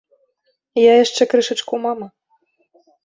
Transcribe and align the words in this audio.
Я 0.79 0.93
яшчэ 1.03 1.23
крышачку 1.33 1.81
мама. 1.87 2.07